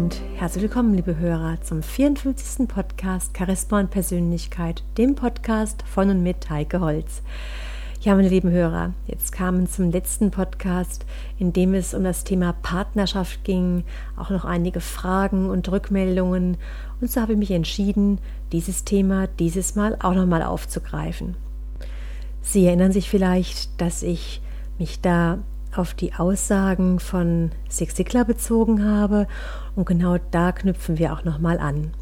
[0.00, 2.66] Und herzlich willkommen, liebe Hörer, zum 54.
[2.66, 7.20] Podcast Charisma und Persönlichkeit, dem Podcast von und mit Heike Holz.
[8.00, 11.04] Ja, meine lieben Hörer, jetzt kamen zum letzten Podcast,
[11.38, 13.84] in dem es um das Thema Partnerschaft ging,
[14.16, 16.56] auch noch einige Fragen und Rückmeldungen.
[17.02, 18.20] Und so habe ich mich entschieden,
[18.52, 21.36] dieses Thema dieses Mal auch nochmal aufzugreifen.
[22.40, 24.40] Sie erinnern sich vielleicht, dass ich
[24.78, 25.40] mich da
[25.74, 29.26] auf die Aussagen von Zig Ziglar bezogen habe
[29.76, 31.92] und genau da knüpfen wir auch nochmal an.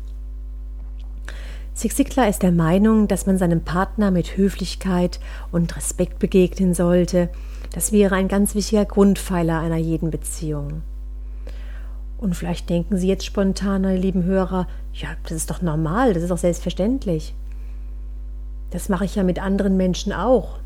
[1.75, 5.21] Zig Ziglar ist der Meinung, dass man seinem Partner mit Höflichkeit
[5.53, 7.29] und Respekt begegnen sollte.
[7.73, 10.83] Das wäre ein ganz wichtiger Grundpfeiler einer jeden Beziehung.
[12.19, 16.25] Und vielleicht denken Sie jetzt spontan, meine lieben Hörer, ja, das ist doch normal, das
[16.25, 17.35] ist doch selbstverständlich.
[18.71, 20.59] Das mache ich ja mit anderen Menschen auch,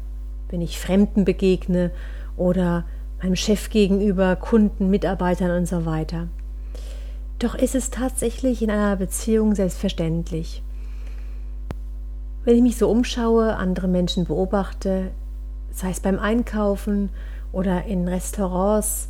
[0.49, 1.91] wenn ich Fremden begegne
[2.37, 2.85] oder
[3.23, 6.29] meinem Chef gegenüber, Kunden, Mitarbeitern und so weiter.
[7.39, 10.63] Doch ist es tatsächlich in einer Beziehung selbstverständlich.
[12.45, 15.11] Wenn ich mich so umschaue, andere Menschen beobachte,
[15.71, 17.11] sei es beim Einkaufen
[17.53, 19.09] oder in Restaurants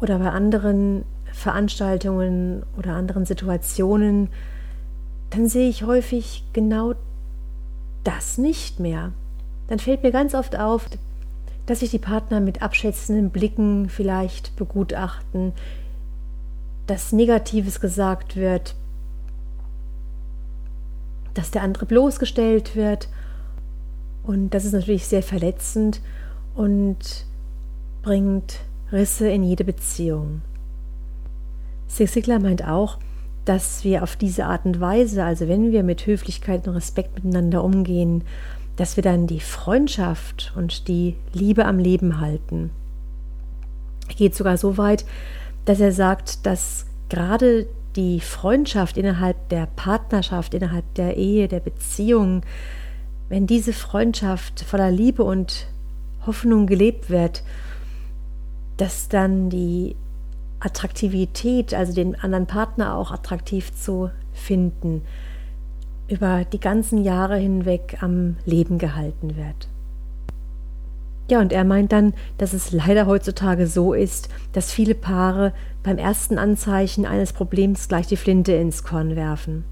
[0.00, 4.28] oder bei anderen Veranstaltungen oder anderen Situationen,
[5.30, 6.94] dann sehe ich häufig genau
[8.04, 9.12] das nicht mehr.
[9.66, 10.88] Dann fällt mir ganz oft auf,
[11.66, 15.52] dass sich die Partner mit abschätzenden Blicken vielleicht begutachten,
[16.86, 18.74] dass Negatives gesagt wird,
[21.32, 23.08] dass der andere bloßgestellt wird.
[24.22, 26.00] Und das ist natürlich sehr verletzend
[26.54, 27.26] und
[28.02, 28.60] bringt
[28.92, 30.42] Risse in jede Beziehung.
[31.88, 32.98] Sig Sigler meint auch,
[33.44, 37.62] dass wir auf diese Art und Weise, also wenn wir mit Höflichkeit und Respekt miteinander
[37.62, 38.24] umgehen,
[38.76, 42.70] dass wir dann die Freundschaft und die Liebe am Leben halten.
[44.08, 45.04] Er geht sogar so weit,
[45.64, 52.42] dass er sagt, dass gerade die Freundschaft innerhalb der Partnerschaft, innerhalb der Ehe, der Beziehung,
[53.28, 55.68] wenn diese Freundschaft voller Liebe und
[56.26, 57.42] Hoffnung gelebt wird,
[58.76, 59.96] dass dann die
[60.60, 65.02] Attraktivität, also den anderen Partner auch attraktiv zu finden,
[66.08, 69.68] über die ganzen Jahre hinweg am Leben gehalten wird.
[71.30, 75.96] Ja, und er meint dann, dass es leider heutzutage so ist, dass viele Paare beim
[75.96, 79.64] ersten Anzeichen eines Problems gleich die Flinte ins Korn werfen.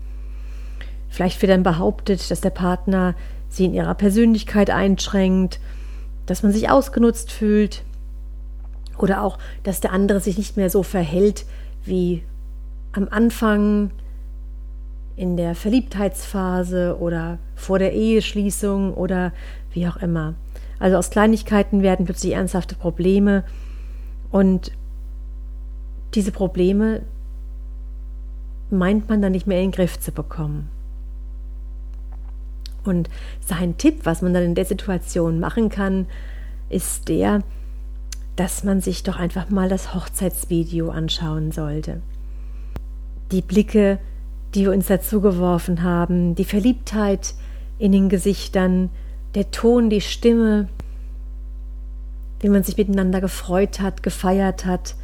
[1.11, 3.15] Vielleicht wird dann behauptet, dass der Partner
[3.51, 5.61] sie in ihrer Persönlichkeit einschränkt,
[6.25, 7.83] dass man sich ausgenutzt fühlt
[8.97, 11.45] oder auch, dass der andere sich nicht mehr so verhält
[11.85, 12.23] wie
[12.93, 13.91] am Anfang
[15.17, 19.33] in der Verliebtheitsphase oder vor der Eheschließung oder
[19.73, 20.35] wie auch immer.
[20.79, 23.45] Also aus Kleinigkeiten werden plötzlich ernsthafte Probleme
[24.31, 24.73] und
[26.15, 27.03] diese Probleme
[28.71, 30.69] meint man dann nicht mehr in den Griff zu bekommen.
[32.85, 33.09] Und
[33.41, 36.07] sein Tipp, was man dann in der Situation machen kann,
[36.69, 37.43] ist der,
[38.35, 42.01] dass man sich doch einfach mal das Hochzeitsvideo anschauen sollte.
[43.31, 43.99] Die Blicke
[44.55, 47.35] die wir uns dazu geworfen haben, die Verliebtheit
[47.79, 48.91] in den Gesichtern,
[49.35, 50.69] der Ton, die Stimme,
[52.41, 54.95] wie man sich miteinander gefreut hat, gefeiert hat,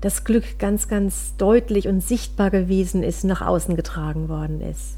[0.00, 4.96] das Glück ganz, ganz deutlich und sichtbar gewesen ist, nach außen getragen worden ist.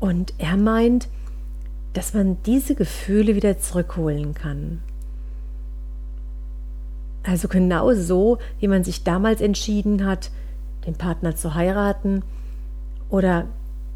[0.00, 1.08] Und er meint,
[1.92, 4.80] dass man diese Gefühle wieder zurückholen kann.
[7.22, 10.30] Also genau so, wie man sich damals entschieden hat,
[10.86, 12.22] den Partner zu heiraten,
[13.10, 13.46] oder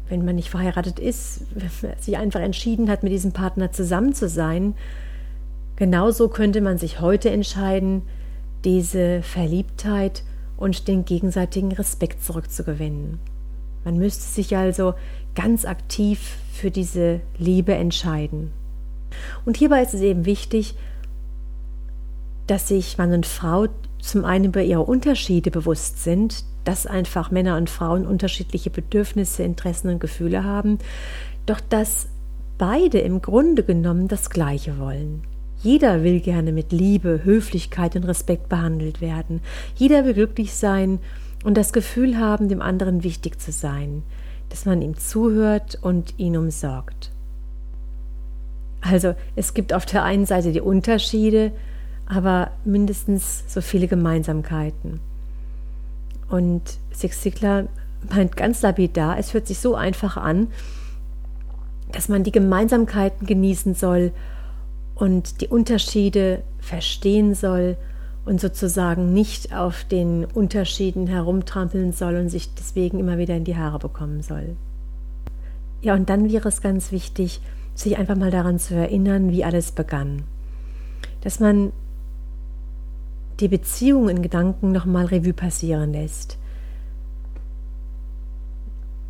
[0.09, 1.45] wenn man nicht verheiratet ist,
[1.99, 4.75] sich einfach entschieden hat, mit diesem Partner zusammen zu sein,
[5.75, 8.03] genauso könnte man sich heute entscheiden,
[8.63, 10.23] diese Verliebtheit
[10.57, 13.19] und den gegenseitigen Respekt zurückzugewinnen.
[13.83, 14.93] Man müsste sich also
[15.35, 18.51] ganz aktiv für diese Liebe entscheiden.
[19.45, 20.75] Und hierbei ist es eben wichtig,
[22.47, 23.67] dass sich Mann und Frau
[24.03, 29.89] zum einen über ihre Unterschiede bewusst sind, dass einfach Männer und Frauen unterschiedliche Bedürfnisse, Interessen
[29.89, 30.79] und Gefühle haben,
[31.45, 32.07] doch dass
[32.57, 35.23] beide im Grunde genommen das Gleiche wollen.
[35.61, 39.41] Jeder will gerne mit Liebe, Höflichkeit und Respekt behandelt werden.
[39.75, 40.99] Jeder will glücklich sein
[41.45, 44.03] und das Gefühl haben, dem anderen wichtig zu sein,
[44.49, 47.11] dass man ihm zuhört und ihn umsorgt.
[48.81, 51.53] Also es gibt auf der einen Seite die Unterschiede,
[52.05, 54.99] aber mindestens so viele Gemeinsamkeiten.
[56.29, 56.61] Und
[56.91, 57.65] Six Ziglar
[58.09, 60.47] meint ganz lapidar, es hört sich so einfach an,
[61.91, 64.11] dass man die Gemeinsamkeiten genießen soll
[64.95, 67.77] und die Unterschiede verstehen soll
[68.25, 73.57] und sozusagen nicht auf den Unterschieden herumtrampeln soll und sich deswegen immer wieder in die
[73.57, 74.55] Haare bekommen soll.
[75.81, 77.41] Ja, und dann wäre es ganz wichtig,
[77.75, 80.23] sich einfach mal daran zu erinnern, wie alles begann.
[81.21, 81.73] Dass man
[83.39, 86.37] die Beziehung in Gedanken nochmal Revue passieren lässt.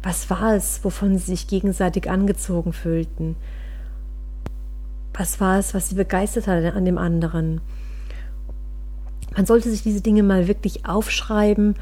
[0.01, 3.35] Was war es, wovon sie sich gegenseitig angezogen fühlten?
[5.13, 7.61] Was war es, was sie begeistert hatte an dem anderen?
[9.35, 11.75] Man sollte sich diese Dinge mal wirklich aufschreiben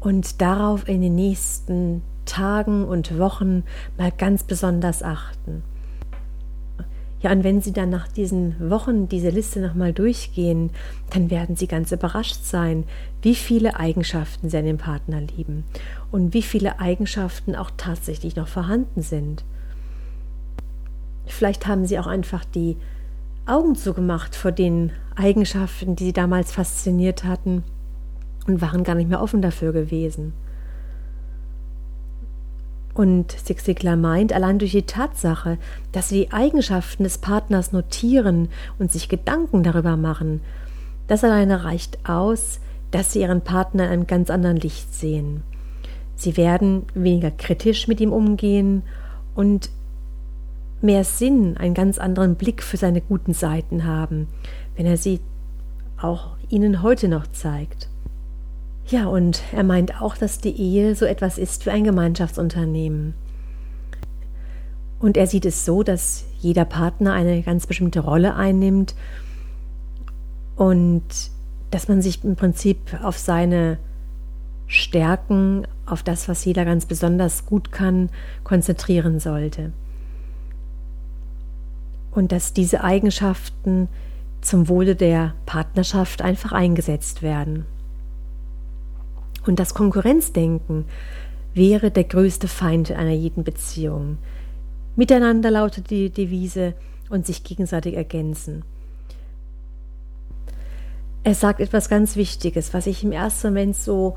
[0.00, 3.64] und darauf in den nächsten Tagen und Wochen
[3.98, 5.62] mal ganz besonders achten.
[7.24, 10.68] Ja, und wenn Sie dann nach diesen Wochen diese Liste nochmal durchgehen,
[11.08, 12.84] dann werden Sie ganz überrascht sein,
[13.22, 15.64] wie viele Eigenschaften Sie an dem Partner lieben
[16.12, 19.42] und wie viele Eigenschaften auch tatsächlich noch vorhanden sind.
[21.24, 22.76] Vielleicht haben Sie auch einfach die
[23.46, 27.64] Augen zugemacht vor den Eigenschaften, die Sie damals fasziniert hatten
[28.46, 30.34] und waren gar nicht mehr offen dafür gewesen.
[32.94, 35.58] Und Zig Ziglar meint, allein durch die Tatsache,
[35.90, 38.48] dass sie die Eigenschaften des Partners notieren
[38.78, 40.40] und sich Gedanken darüber machen,
[41.08, 42.60] das alleine reicht aus,
[42.92, 45.42] dass sie ihren Partner in einem ganz anderen Licht sehen.
[46.14, 48.84] Sie werden weniger kritisch mit ihm umgehen
[49.34, 49.70] und
[50.80, 54.28] mehr Sinn, einen ganz anderen Blick für seine guten Seiten haben,
[54.76, 55.18] wenn er sie
[56.00, 57.88] auch ihnen heute noch zeigt.
[58.86, 63.14] Ja, und er meint auch, dass die Ehe so etwas ist wie ein Gemeinschaftsunternehmen.
[64.98, 68.94] Und er sieht es so, dass jeder Partner eine ganz bestimmte Rolle einnimmt
[70.56, 71.02] und
[71.70, 73.78] dass man sich im Prinzip auf seine
[74.66, 78.10] Stärken, auf das, was jeder ganz besonders gut kann,
[78.44, 79.72] konzentrieren sollte.
[82.12, 83.88] Und dass diese Eigenschaften
[84.40, 87.66] zum Wohle der Partnerschaft einfach eingesetzt werden.
[89.46, 90.86] Und das Konkurrenzdenken
[91.52, 94.18] wäre der größte Feind einer jeden Beziehung.
[94.96, 96.74] Miteinander lautet die Devise
[97.10, 98.64] und sich gegenseitig ergänzen.
[101.22, 104.16] Er sagt etwas ganz Wichtiges, was sich im ersten Moment so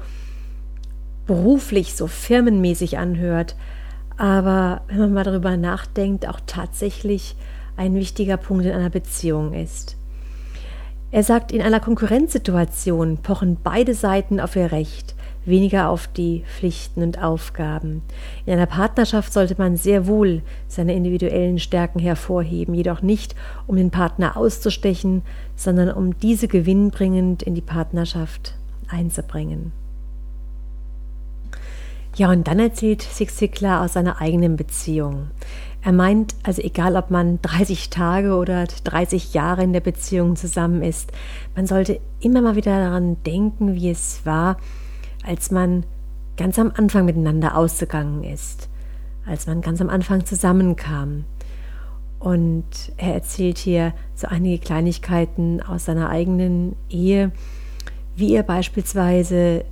[1.25, 3.55] beruflich, so firmenmäßig anhört,
[4.17, 7.35] aber wenn man mal darüber nachdenkt, auch tatsächlich
[7.75, 9.95] ein wichtiger Punkt in einer Beziehung ist.
[11.11, 15.15] Er sagt, in einer Konkurrenzsituation pochen beide Seiten auf ihr Recht
[15.47, 18.01] weniger auf die Pflichten und Aufgaben.
[18.45, 23.35] In einer Partnerschaft sollte man sehr wohl seine individuellen Stärken hervorheben, jedoch nicht,
[23.65, 25.23] um den Partner auszustechen,
[25.55, 28.55] sondern um diese gewinnbringend in die Partnerschaft
[28.87, 29.71] einzubringen.
[32.15, 35.27] Ja, und dann erzählt Sig Ziglar aus seiner eigenen Beziehung.
[35.83, 40.81] Er meint, also egal ob man 30 Tage oder 30 Jahre in der Beziehung zusammen
[40.81, 41.11] ist,
[41.55, 44.57] man sollte immer mal wieder daran denken, wie es war,
[45.27, 45.83] als man
[46.37, 48.69] ganz am Anfang miteinander ausgegangen ist,
[49.25, 51.25] als man ganz am Anfang zusammenkam.
[52.19, 52.63] Und
[52.97, 57.31] er erzählt hier so einige Kleinigkeiten aus seiner eigenen Ehe,
[58.15, 59.65] wie er beispielsweise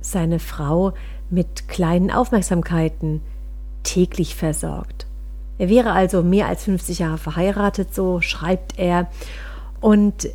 [0.00, 0.92] seine Frau
[1.28, 3.20] mit kleinen Aufmerksamkeiten
[3.82, 5.06] täglich versorgt.
[5.58, 9.08] Er wäre also mehr als 50 Jahre verheiratet, so schreibt er.
[9.80, 10.28] Und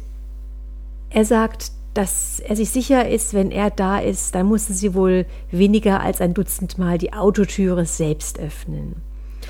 [1.09, 5.25] er sagt, dass er sich sicher ist, wenn er da ist, dann musste sie wohl
[5.51, 8.95] weniger als ein Dutzend Mal die Autotüre selbst öffnen.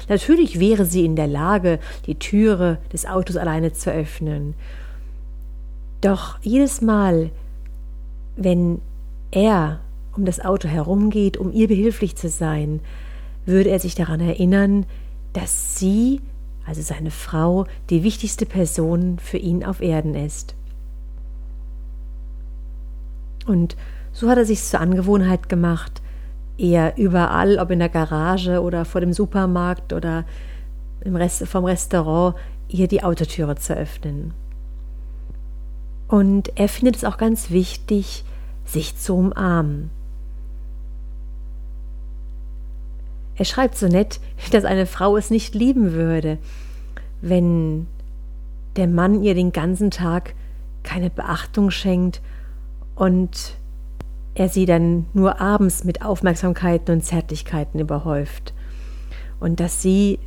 [0.09, 4.55] Natürlich wäre sie in der Lage, die Türe des Autos alleine zu öffnen.
[6.01, 7.29] Doch jedes Mal,
[8.35, 8.81] wenn
[9.29, 9.79] er
[10.15, 12.79] um das Auto herumgeht, um ihr behilflich zu sein,
[13.45, 14.85] würde er sich daran erinnern,
[15.33, 16.21] dass sie,
[16.65, 20.55] also seine Frau, die wichtigste Person für ihn auf Erden ist.
[23.51, 23.75] Und
[24.13, 26.01] so hat er sich zur Angewohnheit gemacht,
[26.57, 30.23] eher überall, ob in der Garage oder vor dem Supermarkt oder
[31.01, 32.35] im Rest, vom Restaurant,
[32.69, 34.33] ihr die Autotüre zu öffnen.
[36.07, 38.23] Und er findet es auch ganz wichtig,
[38.63, 39.89] sich zu umarmen.
[43.35, 46.37] Er schreibt so nett, dass eine Frau es nicht lieben würde,
[47.21, 47.87] wenn
[48.77, 50.35] der Mann ihr den ganzen Tag
[50.83, 52.21] keine Beachtung schenkt
[53.01, 53.55] und
[54.35, 58.53] er sie dann nur abends mit Aufmerksamkeiten und Zärtlichkeiten überhäuft.
[59.39, 60.19] Und dass sie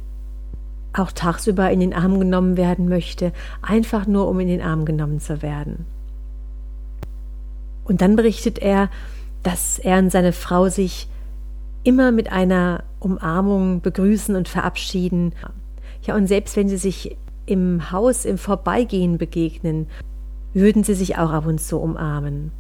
[0.93, 5.21] auch tagsüber in den Arm genommen werden möchte, einfach nur um in den Arm genommen
[5.21, 5.87] zu werden.
[7.85, 8.90] Und dann berichtet er,
[9.45, 11.07] dass er und seine Frau sich
[11.85, 15.33] immer mit einer Umarmung begrüßen und verabschieden.
[16.02, 17.16] Ja, und selbst wenn sie sich
[17.47, 19.87] im Haus im Vorbeigehen begegnen,
[20.54, 22.50] würden sie sich auch ab und zu umarmen.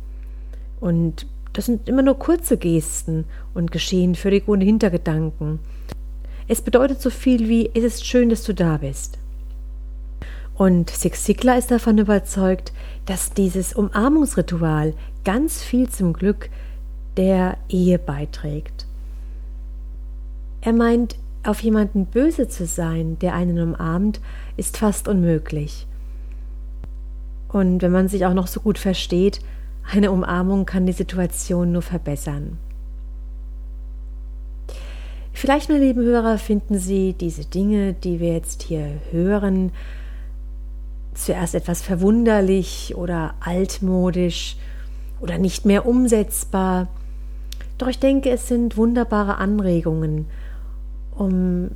[0.80, 5.60] Und das sind immer nur kurze Gesten und geschehen völlig ohne Hintergedanken.
[6.48, 9.18] Es bedeutet so viel wie es ist schön, dass du da bist.
[10.56, 12.72] Und Zig Ziglar ist davon überzeugt,
[13.06, 16.48] dass dieses Umarmungsritual ganz viel zum Glück
[17.16, 18.86] der Ehe beiträgt.
[20.60, 24.20] Er meint, auf jemanden böse zu sein, der einen umarmt,
[24.56, 25.86] ist fast unmöglich.
[27.48, 29.40] Und wenn man sich auch noch so gut versteht,
[29.92, 32.58] eine Umarmung kann die Situation nur verbessern.
[35.32, 39.72] Vielleicht, meine lieben Hörer, finden Sie diese Dinge, die wir jetzt hier hören,
[41.12, 44.56] zuerst etwas verwunderlich oder altmodisch
[45.20, 46.88] oder nicht mehr umsetzbar.
[47.78, 50.26] Doch ich denke, es sind wunderbare Anregungen,
[51.16, 51.70] um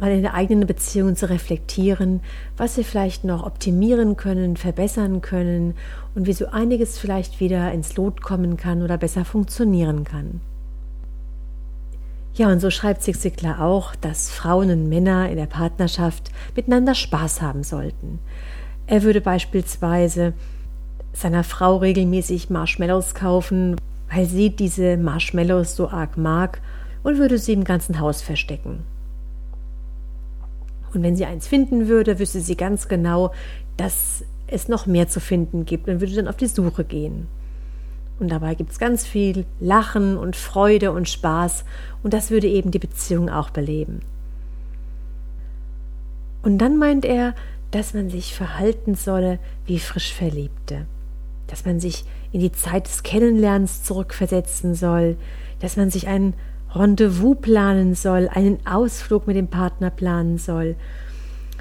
[0.00, 2.20] mal in der eigenen Beziehung zu reflektieren,
[2.56, 5.74] was wir vielleicht noch optimieren können, verbessern können
[6.14, 10.40] und wie so einiges vielleicht wieder ins Lot kommen kann oder besser funktionieren kann.
[12.34, 16.94] Ja, und so schreibt Zig Ziglar auch, dass Frauen und Männer in der Partnerschaft miteinander
[16.94, 18.20] Spaß haben sollten.
[18.86, 20.32] Er würde beispielsweise
[21.12, 23.76] seiner Frau regelmäßig Marshmallows kaufen,
[24.12, 26.60] weil sie diese Marshmallows so arg mag
[27.02, 28.84] und würde sie im ganzen Haus verstecken.
[30.92, 33.32] Und wenn sie eins finden würde, wüsste sie ganz genau,
[33.76, 37.28] dass es noch mehr zu finden gibt und würde dann auf die Suche gehen.
[38.18, 41.64] Und dabei gibt es ganz viel Lachen und Freude und Spaß
[42.02, 44.02] und das würde eben die Beziehung auch beleben.
[46.42, 47.34] Und dann meint er,
[47.70, 50.86] dass man sich verhalten solle wie frisch Verliebte,
[51.46, 55.16] dass man sich in die Zeit des Kennenlernens zurückversetzen soll,
[55.60, 56.34] dass man sich ein
[56.74, 60.76] Rendezvous planen soll, einen Ausflug mit dem Partner planen soll,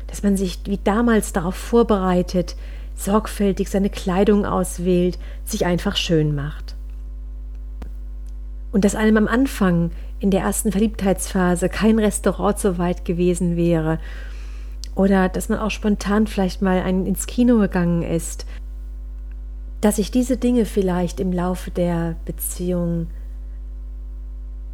[0.08, 2.56] dass man sich wie damals darauf vorbereitet,
[2.96, 6.76] sorgfältig seine Kleidung auswählt, sich einfach schön macht.
[8.72, 14.00] Und dass einem am Anfang in der ersten Verliebtheitsphase kein Restaurant so weit gewesen wäre.
[14.96, 18.46] Oder dass man auch spontan vielleicht mal ein, ins Kino gegangen ist,
[19.82, 23.08] dass sich diese Dinge vielleicht im Laufe der Beziehung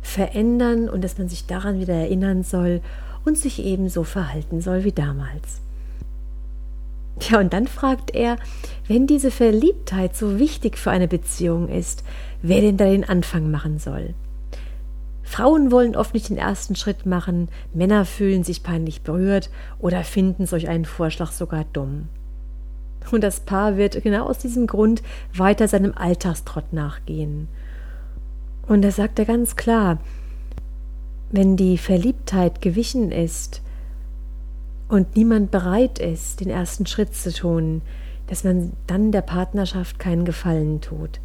[0.05, 2.81] verändern und dass man sich daran wieder erinnern soll
[3.25, 5.61] und sich ebenso verhalten soll wie damals.
[7.21, 8.37] Ja, und dann fragt er,
[8.87, 12.03] wenn diese Verliebtheit so wichtig für eine Beziehung ist,
[12.41, 14.13] wer denn da den Anfang machen soll.
[15.23, 20.45] Frauen wollen oft nicht den ersten Schritt machen, Männer fühlen sich peinlich berührt oder finden
[20.45, 22.09] solch einen Vorschlag sogar dumm.
[23.11, 25.01] Und das Paar wird genau aus diesem Grund
[25.33, 27.47] weiter seinem Alltagstrott nachgehen.
[28.67, 29.99] Und da sagt er ganz klar,
[31.31, 33.61] wenn die Verliebtheit gewichen ist
[34.87, 37.81] und niemand bereit ist, den ersten Schritt zu tun,
[38.27, 41.19] dass man dann der Partnerschaft keinen Gefallen tut.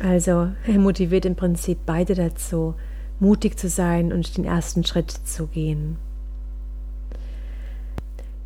[0.00, 2.74] Also er motiviert im Prinzip beide dazu,
[3.20, 5.96] mutig zu sein und den ersten Schritt zu gehen.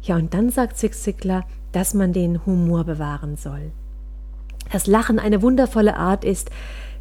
[0.02, 3.72] Ja, und dann sagt Zig Ziglar, dass man den Humor bewahren soll.
[4.70, 6.50] Das Lachen eine wundervolle Art ist,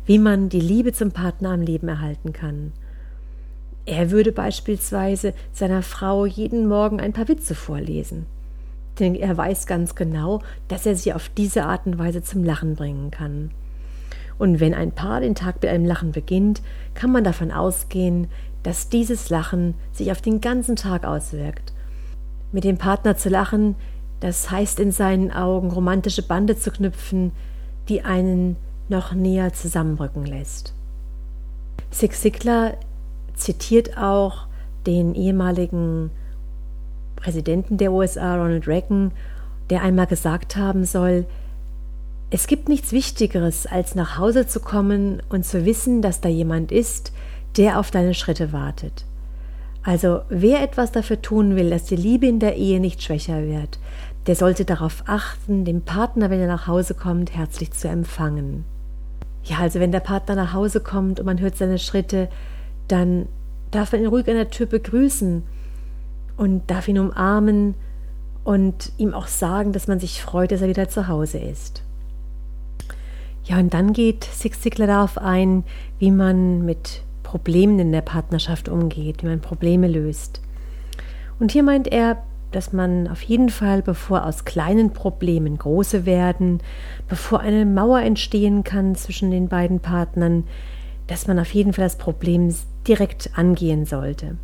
[0.06, 2.72] wie man die Liebe zum Partner am Leben erhalten kann.
[3.86, 8.26] Er würde beispielsweise seiner Frau jeden Morgen ein paar Witze vorlesen.
[9.00, 12.76] Denn er weiß ganz genau, dass er sie auf diese Art und Weise zum Lachen
[12.76, 13.52] bringen kann.
[14.38, 16.62] Und wenn ein Paar den Tag mit einem Lachen beginnt,
[16.94, 18.28] kann man davon ausgehen,
[18.64, 21.74] dass dieses Lachen sich auf den ganzen Tag auswirkt.
[22.52, 23.76] Mit dem Partner zu lachen,
[24.20, 27.32] das heißt in seinen Augen romantische Bande zu knüpfen,
[27.90, 28.56] die einen
[28.90, 30.74] noch näher zusammenrücken lässt.
[31.92, 32.74] Zig Ziglar
[33.34, 34.48] zitiert auch
[34.86, 36.12] den ehemaligen
[37.16, 39.12] Präsidenten der USA, Ronald Reagan,
[39.70, 41.26] der einmal gesagt haben soll,
[42.32, 46.72] es gibt nichts Wichtigeres, als nach Hause zu kommen und zu wissen, dass da jemand
[46.72, 47.14] ist,
[47.56, 49.06] der auf deine Schritte wartet.
[49.84, 53.80] Also wer etwas dafür tun will, dass die Liebe in der Ehe nicht schwächer wird,
[54.26, 58.66] der sollte darauf achten, den Partner, wenn er nach Hause kommt, herzlich zu empfangen.
[59.46, 62.30] Ja, also wenn der Partner nach Hause kommt und man hört seine Schritte,
[62.88, 63.28] dann
[63.72, 65.44] darf man ihn ruhig an der Tür begrüßen
[66.38, 67.76] und darf ihn umarmen
[68.44, 71.84] und ihm auch sagen, dass man sich freut, dass er wieder zu Hause ist.
[73.44, 75.64] Ja, und dann geht Six Ziglar darauf ein,
[76.00, 80.42] wie man mit Problemen in der Partnerschaft umgeht, wie man Probleme löst.
[81.40, 82.24] Und hier meint er,
[82.56, 86.62] dass man auf jeden Fall, bevor aus kleinen Problemen große werden,
[87.10, 90.46] bevor eine Mauer entstehen kann zwischen den beiden Partnern,
[91.08, 92.54] dass man auf jeden Fall das Problem
[92.88, 94.38] direkt angehen sollte.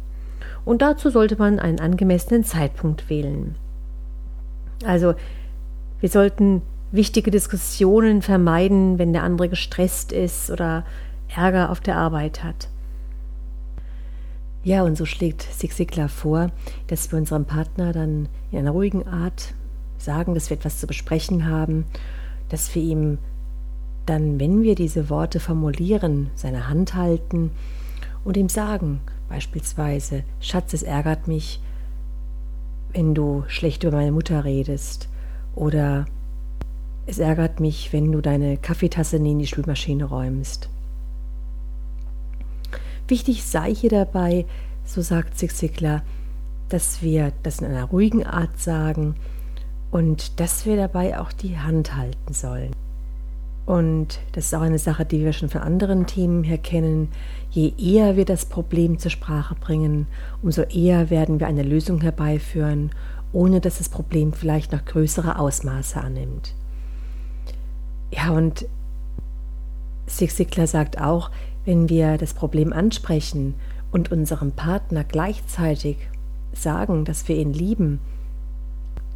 [0.66, 3.56] Und dazu sollte man einen angemessenen Zeitpunkt wählen.
[4.86, 5.14] Also
[6.02, 10.84] Wir sollten wichtige Diskussionen vermeiden, wenn der andere gestresst ist oder
[11.34, 12.68] Ärger auf der Arbeit hat.
[14.64, 16.52] Ja, und so schlägt Sig Ziglar vor,
[16.88, 19.56] dass wir unserem Partner dann in einer ruhigen Art
[19.98, 21.86] sagen, dass wir etwas zu besprechen haben,
[22.50, 23.18] dass wir ihm
[24.06, 27.52] dann, wenn wir diese Worte formulieren, seine Hand halten
[28.24, 31.60] und ihm sagen, beispielsweise, Schatz, es ärgert mich,
[32.94, 35.10] wenn du schlecht über meine Mutter redest
[35.56, 36.06] oder
[37.06, 40.70] es ärgert mich, wenn du deine Kaffeetasse nie in die Spülmaschine räumst.
[43.08, 44.46] Wichtig sei hier dabei,
[44.86, 46.04] so sagt Zig Ziglar,
[46.70, 49.16] dass wir das in einer ruhigen Art sagen
[49.92, 52.72] und dass wir dabei auch die Hand halten sollen.
[53.66, 57.10] Und das ist auch eine Sache, die wir schon von anderen Themen her kennen.
[57.52, 60.08] Je eher wir das Problem zur Sprache bringen,
[60.42, 62.92] umso eher werden wir eine Lösung herbeiführen,
[63.34, 66.54] ohne dass das Problem vielleicht noch größere Ausmaße annimmt.
[68.12, 68.66] Ja, und
[70.08, 71.32] Sig Ziglar sagt auch,
[71.66, 73.56] wenn wir das Problem ansprechen
[73.92, 75.98] und unserem Partner gleichzeitig
[76.54, 78.00] sagen, dass wir ihn lieben,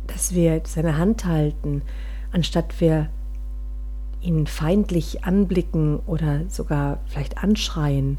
[0.08, 1.82] dass wir seine Hand halten,
[2.32, 3.10] anstatt wir
[4.22, 8.18] ihn feindlich anblicken oder sogar vielleicht anschreien,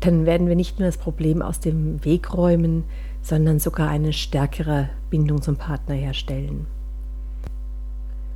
[0.00, 2.84] dann werden wir nicht nur das Problem aus dem Weg räumen,
[3.22, 6.66] sondern sogar eine stärkere Bindung zum Partner herstellen.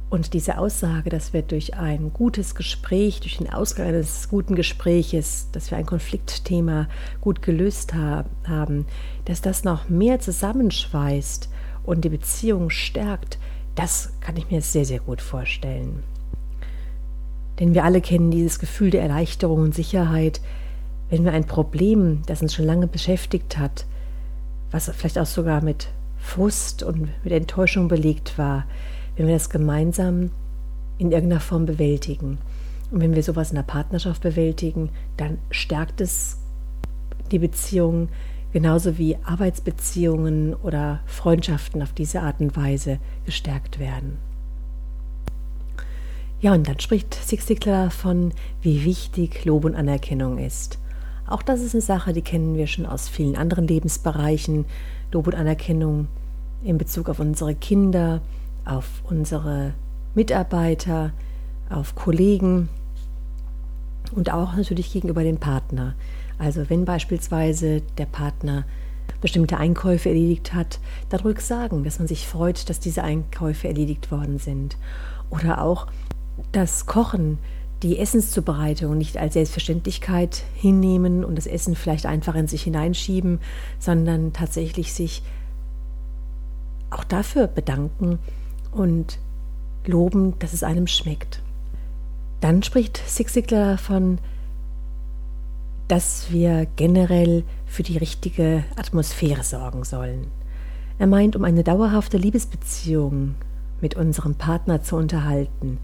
[0.09, 5.49] Und diese Aussage, dass wir durch ein gutes Gespräch, durch den Ausgang eines guten Gespräches,
[5.51, 6.89] dass wir ein Konfliktthema
[7.21, 8.87] gut gelöst haben,
[9.25, 11.49] dass das noch mehr zusammenschweißt
[11.85, 13.39] und die Beziehung stärkt,
[13.75, 16.05] das kann ich mir sehr, sehr gut vorstellen.
[17.59, 20.41] Denn wir alle kennen dieses Gefühl der Erleichterung und Sicherheit,
[21.11, 23.87] wenn wir ein Problem, das uns schon lange beschäftigt hat,
[24.71, 25.89] was vielleicht auch sogar mit
[26.19, 28.67] Frust und mit Enttäuschung belegt war,
[29.17, 30.31] wenn wir das gemeinsam
[30.99, 32.39] in irgendeiner Form bewältigen.
[32.91, 36.39] Und wenn wir sowas in der Partnerschaft bewältigen, dann stärkt es
[37.31, 38.09] die Beziehung
[38.53, 44.19] genauso wie Arbeitsbeziehungen oder Freundschaften auf diese Art und Weise gestärkt werden.
[46.41, 50.79] Ja, und dann spricht Sig Ziglar von, wie wichtig Lob und Anerkennung ist.
[51.27, 54.65] Auch das ist eine Sache, die kennen wir schon aus vielen anderen Lebensbereichen.
[55.13, 56.09] Lob und Anerkennung
[56.63, 58.21] in Bezug auf unsere Kinder,
[58.67, 59.73] auf unsere
[60.15, 61.13] Mitarbeiter,
[61.71, 62.69] auf Kollegen
[64.15, 65.95] und auch natürlich gegenüber dem Partner.
[66.39, 68.65] Also wenn beispielsweise der Partner
[69.21, 74.11] bestimmte Einkäufe erledigt hat, dann ruhig sagen, dass man sich freut, dass diese Einkäufe erledigt
[74.11, 74.77] worden sind.
[75.31, 75.87] Oder auch
[76.53, 77.39] das Kochen,
[77.83, 83.41] die Essenszubereitung nicht als Selbstverständlichkeit hinnehmen und das Essen vielleicht einfach in sich hineinschieben,
[83.79, 85.23] sondern tatsächlich sich
[86.91, 88.19] auch dafür bedanken
[88.77, 89.19] und
[89.87, 91.43] loben, dass es einem schmeckt.
[92.41, 94.19] Dann spricht Sig Ziglar davon,
[95.89, 100.27] dass wir generell für die richtige Atmosphäre sorgen sollen.
[100.99, 103.35] Er meint, um eine dauerhafte Liebesbeziehung
[103.81, 105.79] mit unserem Partner zu unterhalten,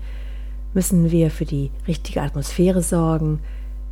[0.74, 3.40] müssen wir für die richtige Atmosphäre sorgen,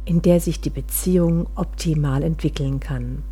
[0.05, 3.23] in der sich die Beziehung optimal entwickeln kann.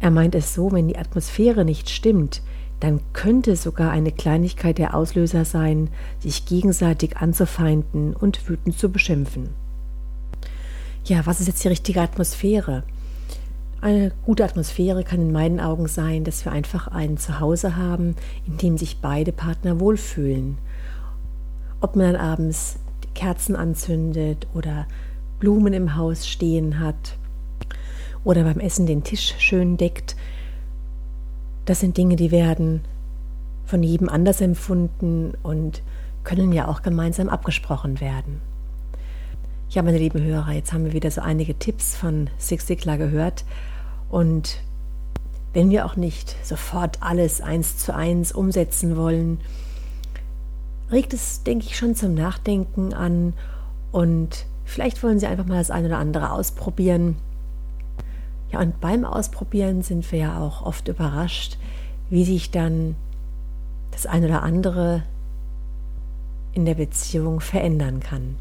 [0.00, 2.40] Er meint es so, wenn die Atmosphäre nicht stimmt,
[2.80, 9.48] dann könnte sogar eine Kleinigkeit der Auslöser sein, sich gegenseitig anzufeinden und wütend zu beschimpfen.
[11.04, 12.84] Ja, was ist jetzt die richtige Atmosphäre?
[13.80, 18.58] Eine gute Atmosphäre kann in meinen Augen sein, dass wir einfach ein Zuhause haben, in
[18.58, 20.58] dem sich beide Partner wohlfühlen
[21.80, 22.78] ob man dann abends
[23.14, 24.86] Kerzen anzündet oder
[25.38, 27.16] Blumen im Haus stehen hat
[28.24, 30.16] oder beim Essen den Tisch schön deckt.
[31.68, 32.80] Das sind Dinge, die werden
[33.66, 35.82] von jedem anders empfunden und
[36.24, 38.40] können ja auch gemeinsam abgesprochen werden.
[39.68, 43.44] Ja, meine lieben Hörer, jetzt haben wir wieder so einige Tipps von Six Siglar gehört
[44.08, 44.62] und
[45.52, 49.38] wenn wir auch nicht sofort alles eins zu eins umsetzen wollen,
[50.90, 53.34] regt es, denke ich, schon zum Nachdenken an
[53.92, 57.16] und vielleicht wollen Sie einfach mal das eine oder andere ausprobieren.
[58.50, 61.58] Ja, und beim Ausprobieren sind wir ja auch oft überrascht,
[62.10, 62.96] wie sich dann
[63.90, 65.02] das eine oder andere
[66.52, 68.36] in der Beziehung verändern kann.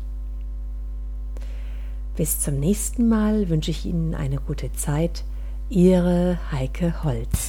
[2.15, 5.23] Bis zum nächsten Mal wünsche ich Ihnen eine gute Zeit.
[5.69, 7.46] Ihre Heike Holz.